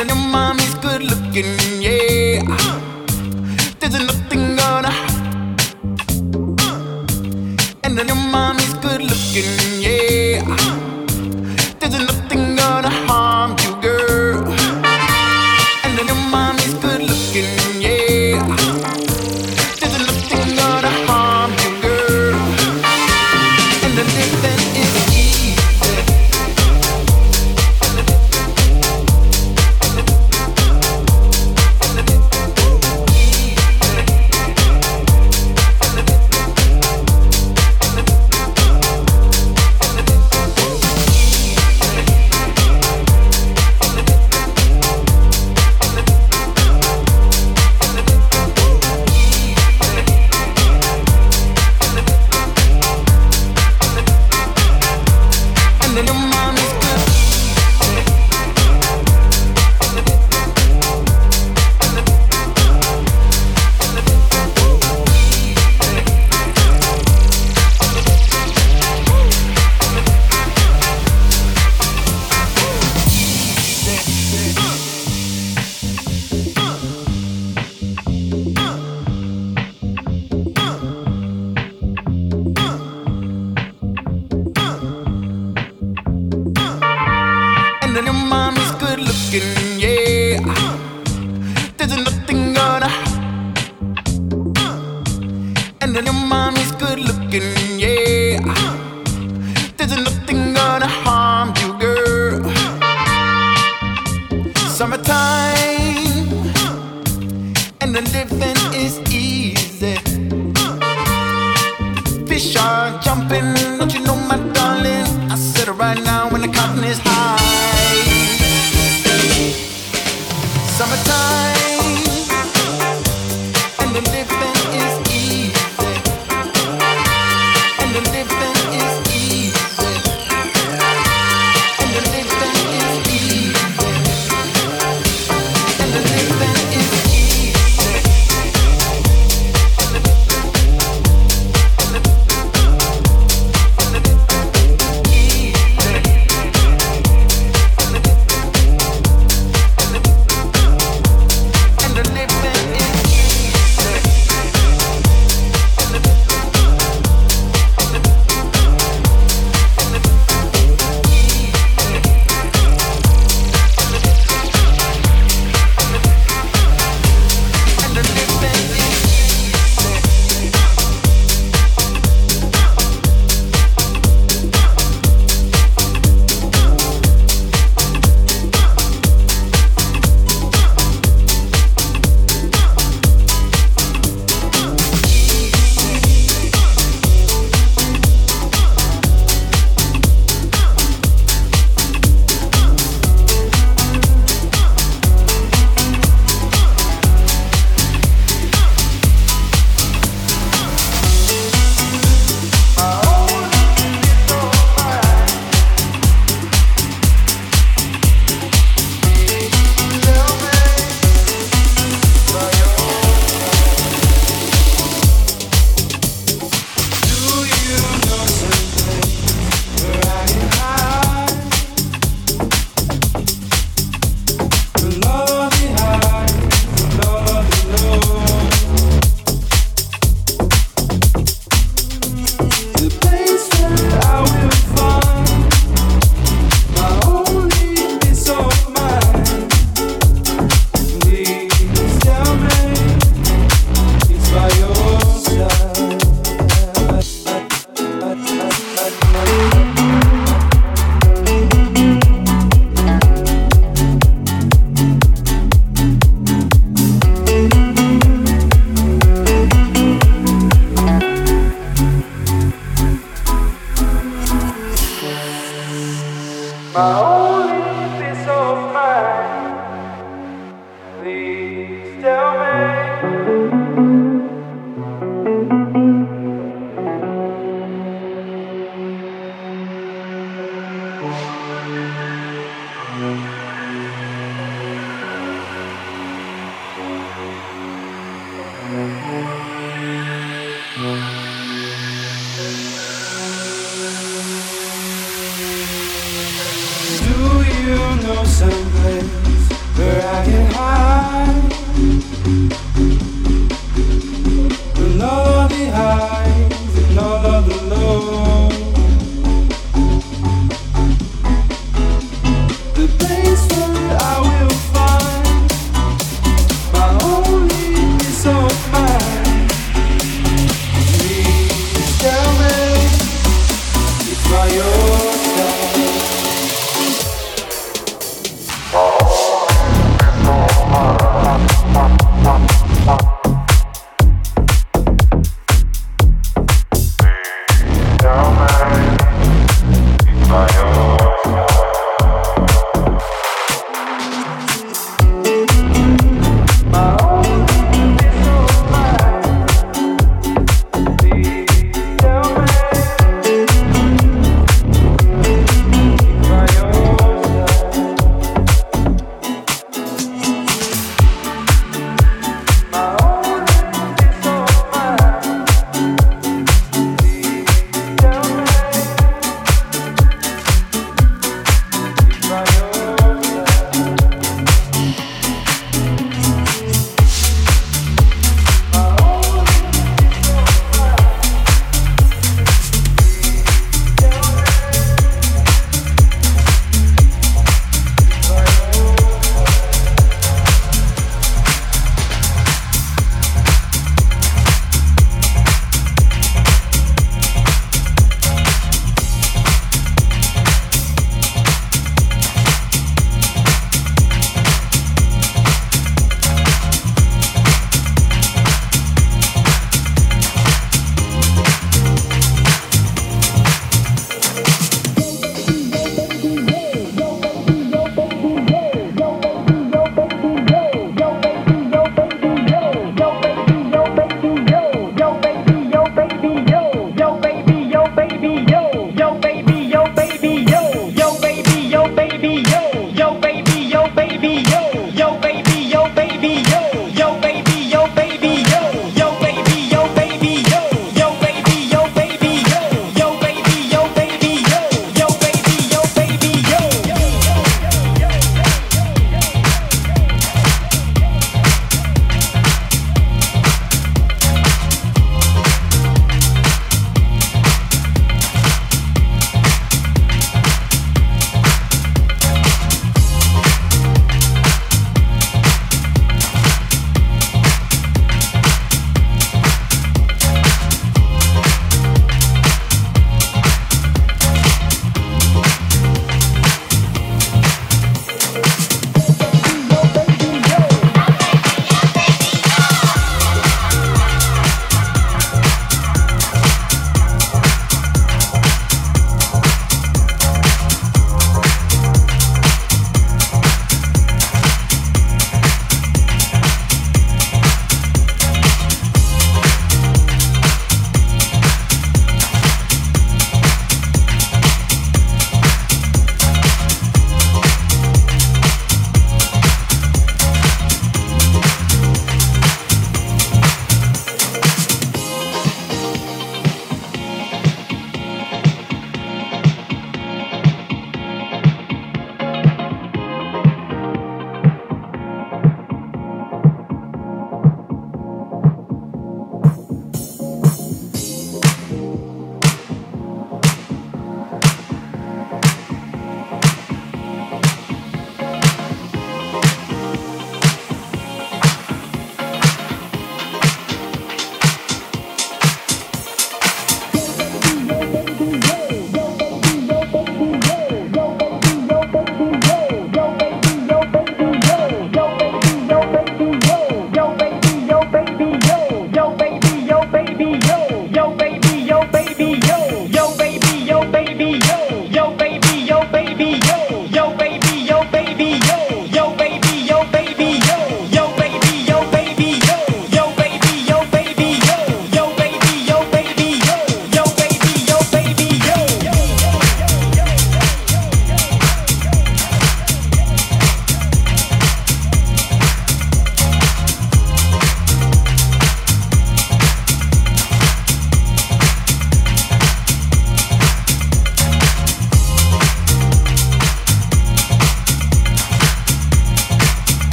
And 0.00 0.08
your 0.08 0.16
mommy's 0.16 0.74
good 0.76 1.02
looking, 1.02 1.82
yeah. 1.82 2.40
There's 3.80 3.92
nothing 4.00 4.58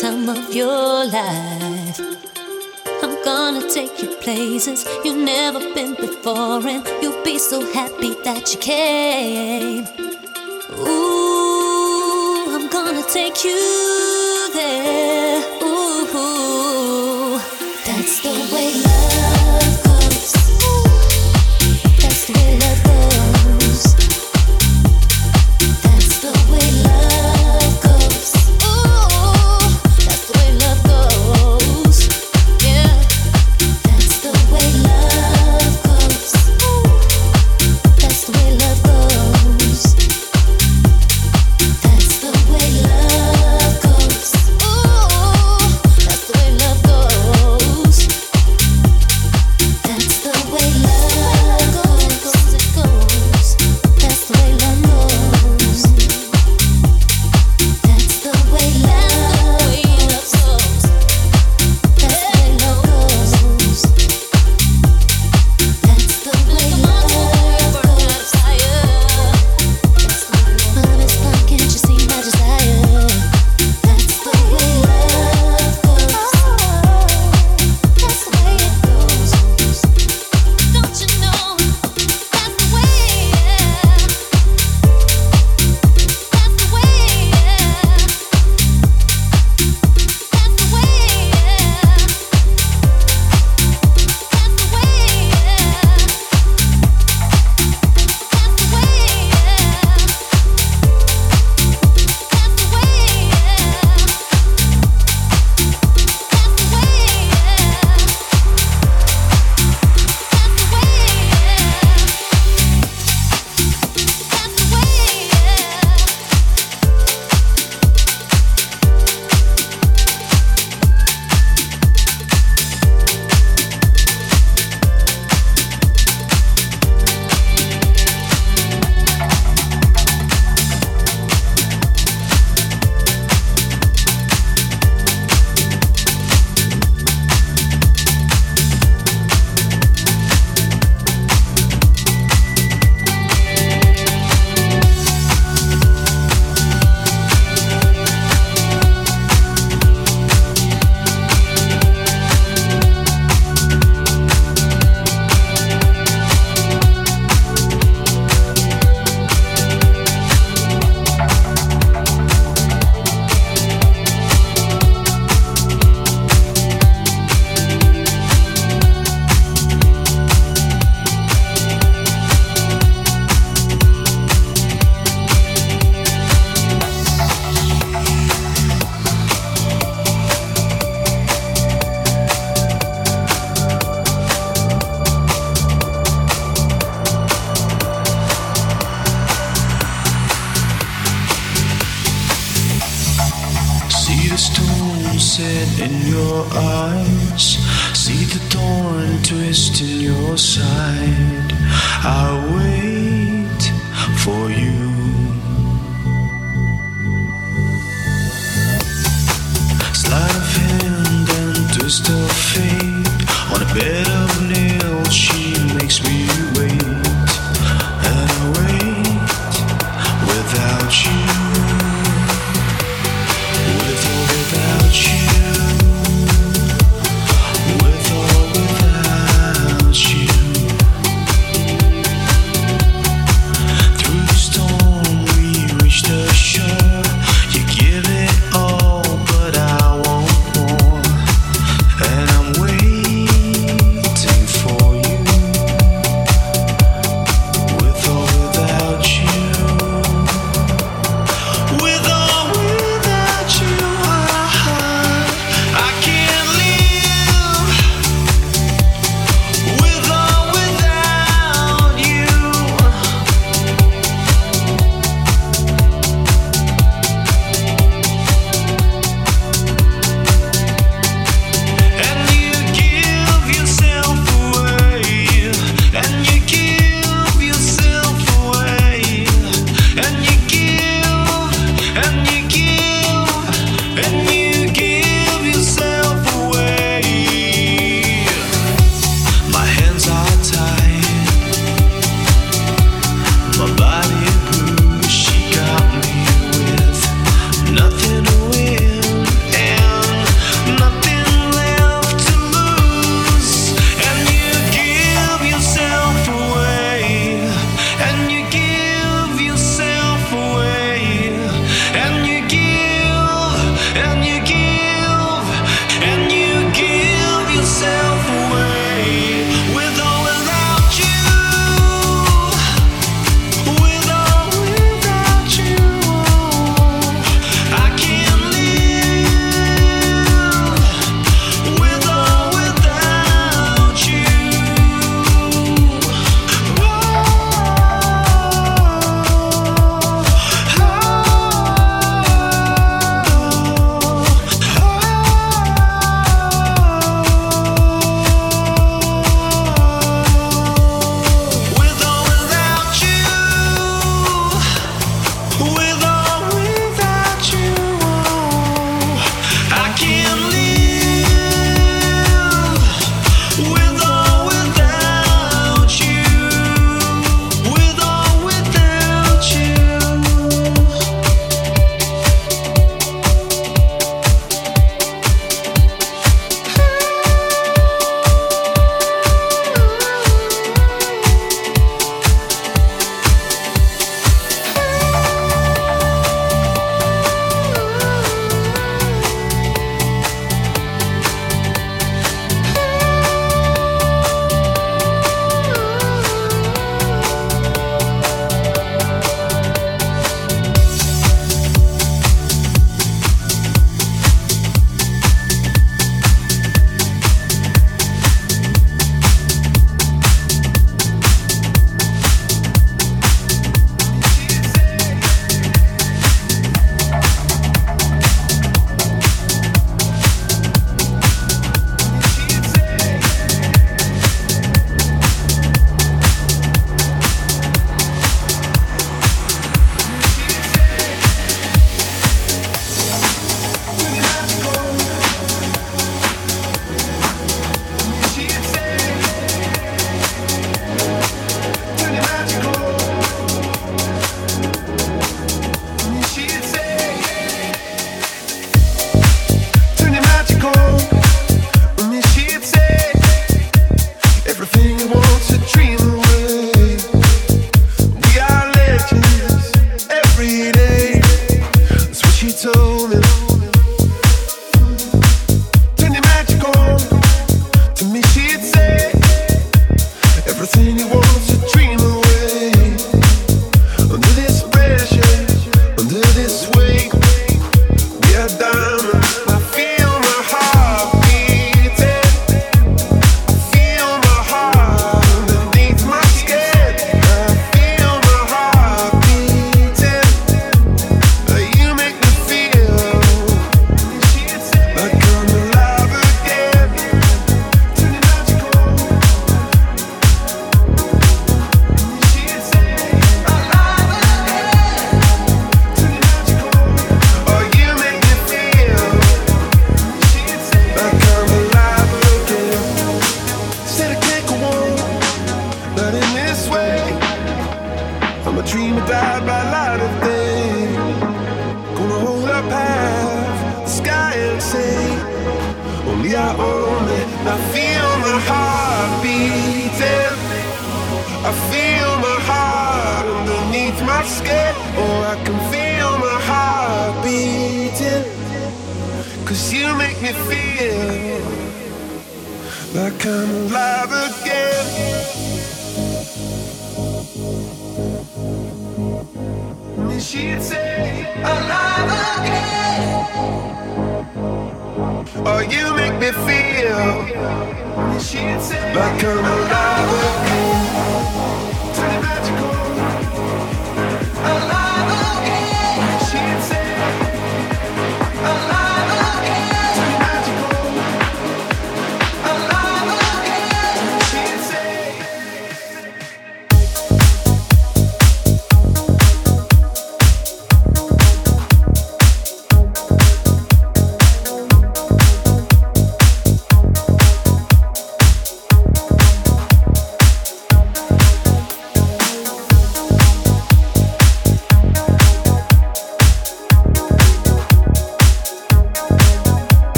time 0.00 0.30
of 0.30 0.54
your 0.54 1.04
life. 1.04 2.00
I'm 3.02 3.22
gonna 3.22 3.68
take 3.68 4.00
you 4.00 4.08
places 4.22 4.86
you've 5.04 5.18
never 5.18 5.60
been 5.74 5.94
before, 5.94 6.66
and 6.66 6.86
you'll 7.02 7.22
be 7.22 7.38
so 7.38 7.60
happy 7.74 8.14
that 8.24 8.50
you 8.54 8.60
came. 8.60 9.84
Ooh, 10.88 12.46
I'm 12.48 12.70
gonna 12.70 13.02
take 13.02 13.44
you. 13.44 13.99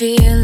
feel 0.00 0.39